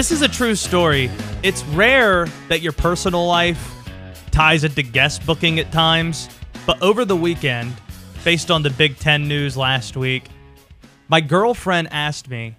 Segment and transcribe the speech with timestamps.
[0.00, 1.10] This is a true story.
[1.42, 3.74] It's rare that your personal life
[4.30, 6.30] ties into guest booking at times,
[6.64, 7.74] but over the weekend,
[8.24, 10.24] based on the Big Ten news last week,
[11.08, 12.56] my girlfriend asked me,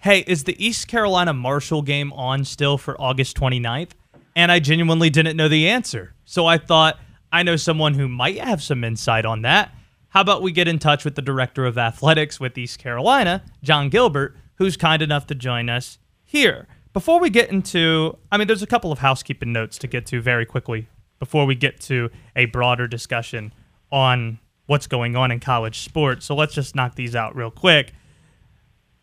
[0.00, 3.92] Hey, is the East Carolina Marshall game on still for August 29th?
[4.36, 6.12] And I genuinely didn't know the answer.
[6.26, 7.00] So I thought,
[7.32, 9.74] I know someone who might have some insight on that.
[10.10, 13.88] How about we get in touch with the director of athletics with East Carolina, Jon
[13.88, 15.96] Gilbert, who's kind enough to join us
[16.26, 16.68] here.
[16.92, 20.20] Before we get into, I mean, there's a couple of housekeeping notes to get to
[20.20, 20.88] very quickly
[21.18, 23.52] before we get to a broader discussion
[23.90, 26.26] on what's going on in college sports.
[26.26, 27.92] So let's just knock these out real quick.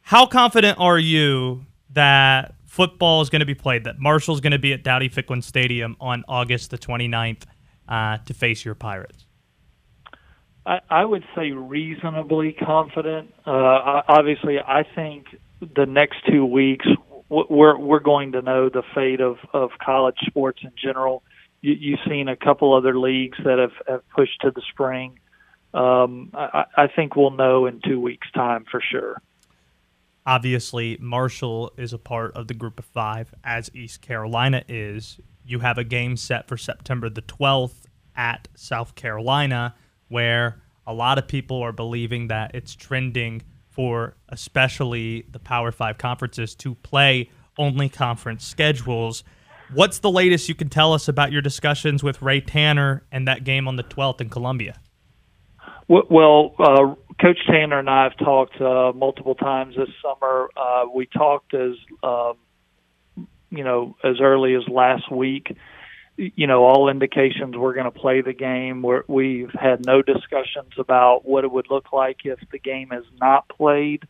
[0.02, 4.59] How confident are you that football is going to be played, that Marshall's going to
[4.59, 7.44] be at Dowdy Ficklen Stadium on August the 29th
[7.88, 9.25] uh, to face your Pirates?
[10.66, 13.33] I, would say reasonably confident.
[13.44, 15.25] Uh, obviously, I think
[15.75, 16.85] the next two weeks
[17.30, 21.23] we're we're going to know the fate of of college sports in general.
[21.61, 25.19] You, you've seen a couple other leagues that have, have pushed to the spring.
[25.73, 29.22] Um, I, I think we'll know in two weeks' time for sure.
[30.25, 35.19] Obviously, Marshall is a part of the group of five, as East Carolina is.
[35.44, 37.85] You have a game set for September the 12th
[38.16, 39.75] at South Carolina,
[40.07, 45.98] where a lot of people are believing that it's trending for especially the Power Five
[45.98, 49.23] conferences to play only conference schedules.
[49.73, 53.44] What's the latest you can tell us about your discussions with Ray Tanner and that
[53.44, 54.80] game on the 12th in Columbia?
[55.88, 60.50] Well, uh, Coach Tanner and I have talked uh, multiple times this summer.
[60.56, 62.36] Uh, we talked as um,
[63.50, 65.56] you know as early as last week
[66.20, 68.81] you know, all indications we're going to play the game.
[68.81, 73.06] We're, we've had no discussions about what it would look like if the game is
[73.22, 74.06] not played.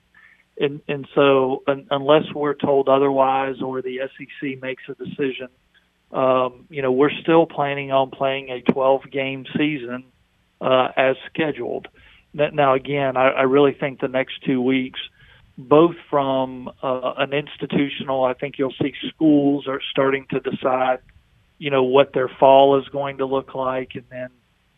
[0.60, 5.50] And, and so, un, unless we're told otherwise or the SEC makes a decision,
[6.12, 10.06] um, you know, we're still planning on playing a 12 game season
[10.60, 11.88] uh, as scheduled.
[12.34, 15.00] Now, again, I, I really think the next two weeks,
[15.58, 21.00] both from uh, an institutional, I think you'll see schools are starting to decide
[21.60, 24.30] you know what their fall is going to look like, and then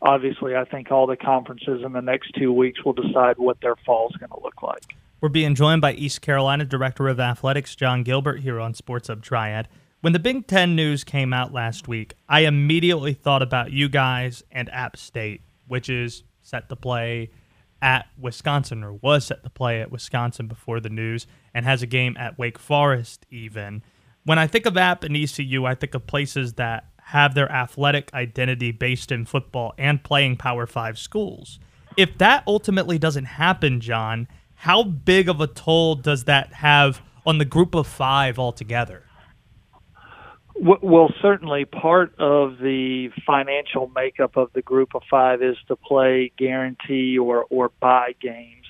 [0.02, 3.76] obviously I think all the conferences in the next two weeks will decide what their
[3.86, 4.96] fall is going to look like.
[5.22, 9.22] We're being joined by East Carolina Director of Athletics Jon Gilbert here on Sports Hub
[9.22, 9.68] Triad.
[10.02, 14.44] When the Big Ten news came out last week, I immediately thought about you guys
[14.52, 17.30] and App State, which is set to play
[17.84, 21.88] at Wisconsin or was set to play at Wisconsin before the news and has a
[21.88, 23.84] game at Wake Forest even
[24.24, 28.14] when I think of App and ECU, I think of places that have their athletic
[28.14, 31.60] identity based in football and playing Power Five schools.
[31.98, 37.38] If that ultimately doesn't happen, Jon, how big of a toll does that have on
[37.38, 39.04] the group of five altogether?
[40.56, 46.32] Well, certainly part of the financial makeup of the group of five is to play
[46.38, 48.68] guarantee or, or buy games.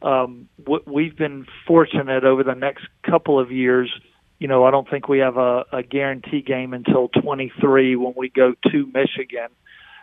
[0.00, 0.48] Um,
[0.86, 3.90] we've been fortunate over the next couple of years
[4.38, 8.28] you know, I don't think we have a, a guarantee game until 23 when we
[8.28, 9.48] go to Michigan.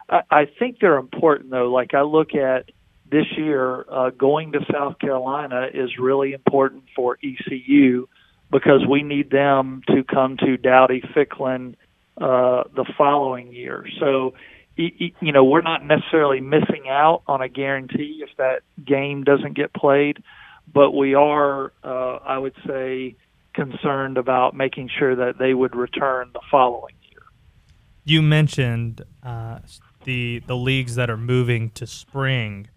[0.10, 1.72] I, I think they're important though.
[1.72, 2.72] Like I look at
[3.10, 8.08] this year, uh, going to South Carolina is really important for ECU
[8.52, 11.76] because we need them to come to Dowdy Ficklen
[12.18, 13.86] uh, the following year.
[14.00, 14.34] So,
[14.78, 19.74] you know, we're not necessarily missing out on a guarantee if that game doesn't get
[19.74, 20.24] played,
[20.74, 23.16] but we are, uh, I would say,
[23.54, 27.24] concerned about making sure that they would return the following year.
[28.04, 29.60] You mentioned uh,
[30.04, 32.68] the the leagues that are moving to spring.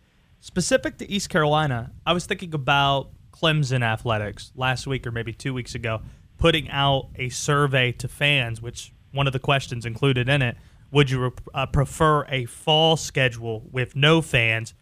[0.41, 5.55] Specific to East Carolina, I was thinking about Clemson athletics last week or maybe two
[5.55, 6.03] weeks ago,
[6.37, 10.57] putting out a survey to fans, which one of the questions included in it
[10.95, 14.75] would you uh, prefer a fall schedule with no fans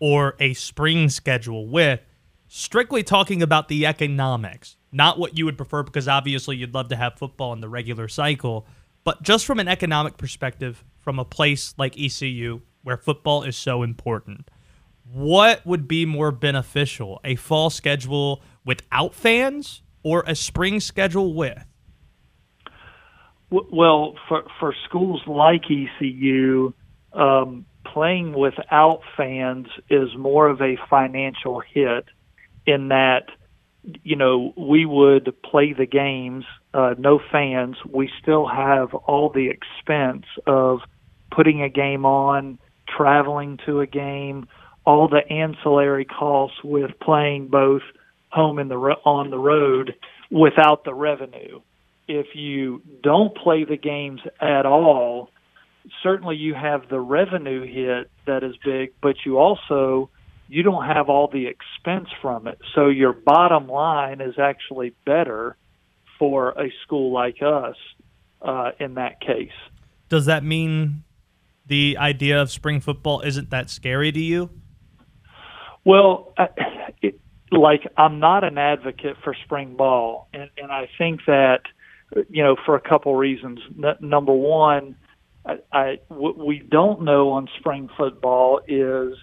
[0.00, 2.00] or a spring schedule with?
[2.48, 6.96] Strictly talking about the economics not what you would prefer, because obviously you'd love to
[6.96, 8.66] have football in the regular cycle,
[9.04, 13.82] but just from an economic perspective, from a place like ECU where football is so
[13.82, 14.50] important,
[15.12, 17.20] what would be more beneficial?
[17.24, 21.64] A fall schedule without fans or a spring schedule with?
[23.50, 26.74] Well, for for schools like ECU,
[27.14, 32.04] um, playing without fans is more of a financial hit
[32.66, 33.30] in that
[34.02, 36.44] you know, we would play the games,
[36.74, 37.76] uh, no fans.
[37.88, 40.80] We still have all the expense of
[41.30, 44.48] putting a game on, traveling to a game,
[44.84, 47.82] all the ancillary costs with playing both
[48.30, 49.94] home and the on the road.
[50.30, 51.60] without the revenue.
[52.06, 55.30] If you don't play the games at all,
[56.02, 60.10] certainly you have the revenue hit that is big, but you also
[60.48, 62.58] you don't have all the expense from it.
[62.74, 65.56] So your bottom line is actually better
[66.18, 67.76] for a school like us
[68.42, 69.52] uh, in that case.
[70.08, 71.04] Does that mean
[71.66, 74.50] the idea of spring football isn't that scary to you?
[75.84, 76.34] Well,
[77.02, 77.20] it,
[77.52, 81.60] like I'm not an advocate for spring ball, and, and I think that
[82.28, 83.60] you know for a couple reasons.
[83.76, 84.96] N- number one,
[85.46, 89.14] I, I what we don't know on spring football is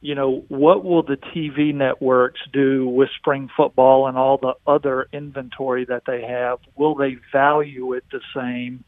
[0.00, 5.08] you know what will the TV networks do with spring football and all the other
[5.12, 6.58] inventory that they have?
[6.76, 8.84] Will they value it the same?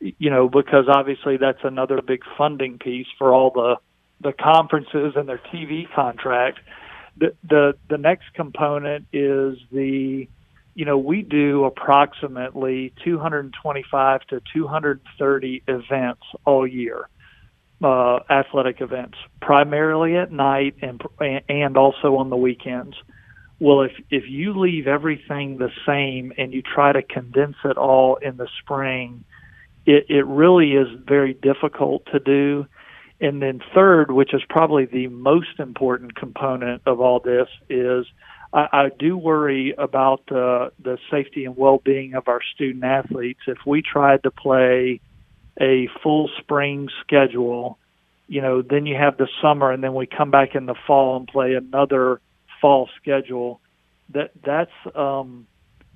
[0.00, 3.76] You know, because obviously that's another big funding piece for all the
[4.20, 6.60] the conferences and their TV contract.
[7.16, 10.28] The the the next component is the
[10.74, 17.08] you know, we do approximately 225 to 230 events all year,
[17.82, 21.02] uh, athletic events, primarily at night and
[21.48, 22.96] and also on the weekends.
[23.58, 28.16] Well, if if you leave everything the same and you try to condense it all
[28.16, 29.24] in the spring,
[29.86, 32.66] it, it really is very difficult to do.
[33.20, 38.04] And then third, which is probably the most important component of all this, is
[38.52, 43.40] I, I do worry about the the safety and well being of our student athletes.
[43.46, 45.00] If we tried to play
[45.62, 47.78] a full spring schedule,
[48.26, 51.16] you know, then you have the summer, and then we come back in the fall
[51.16, 52.20] and play another
[52.60, 53.60] fall schedule.
[54.10, 55.46] That that's um,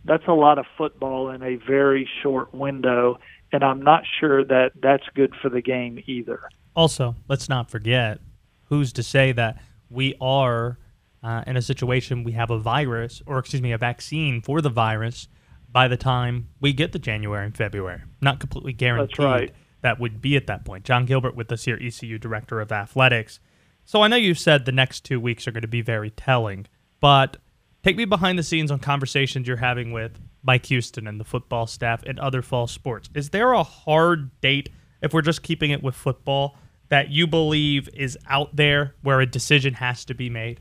[0.04, 3.18] that's a lot of football in a very short window,
[3.52, 6.40] and I'm not sure that that's good for the game either.
[6.74, 8.20] Also, let's not forget
[8.68, 9.60] who's to say that
[9.90, 10.78] we are
[11.22, 14.70] uh, in a situation we have a virus, or excuse me, a vaccine for the
[14.70, 15.28] virus
[15.76, 18.00] by the time we get to January and February.
[18.22, 19.52] Not completely guaranteed right.
[19.82, 20.86] that would be at that point.
[20.86, 23.40] Jon Gilbert with us here, ECU Director of Athletics.
[23.84, 26.66] So I know you said the next two weeks are going to be very telling,
[26.98, 27.36] but
[27.82, 31.66] take me behind the scenes on conversations you're having with Mike Houston and the football
[31.66, 33.10] staff and other fall sports.
[33.14, 34.70] Is there a hard date,
[35.02, 36.56] if we're just keeping it with football,
[36.88, 40.58] that you believe is out there where a decision has to be made?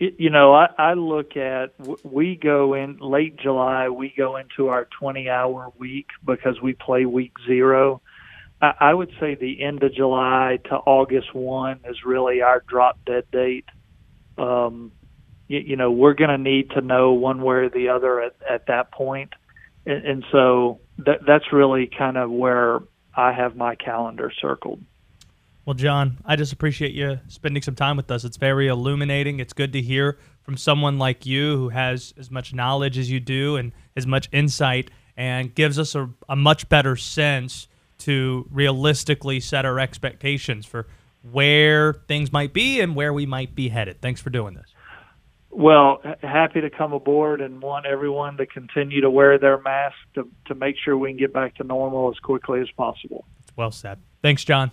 [0.00, 1.74] It, you know, I, I look at
[2.04, 3.88] we go in late July.
[3.88, 8.02] We go into our 20-hour week because we play week zero.
[8.60, 12.98] I, I would say the end of July to August one is really our drop
[13.06, 13.66] dead date.
[14.36, 14.92] Um,
[15.46, 18.34] you, you know, we're going to need to know one way or the other at,
[18.48, 19.32] at that point,
[19.86, 22.80] and, and so that that's really kind of where
[23.16, 24.80] I have my calendar circled.
[25.66, 28.24] Well, Jon, I just appreciate you spending some time with us.
[28.24, 29.40] It's very illuminating.
[29.40, 33.18] It's good to hear from someone like you who has as much knowledge as you
[33.18, 37.66] do and as much insight and gives us a, a much better sense
[37.98, 40.86] to realistically set our expectations for
[41.32, 44.02] where things might be and where we might be headed.
[44.02, 44.66] Thanks for doing this.
[45.50, 50.28] Well, happy to come aboard and want everyone to continue to wear their mask to,
[50.46, 53.24] to make sure we can get back to normal as quickly as possible.
[53.56, 54.00] Well said.
[54.20, 54.72] Thanks, Jon.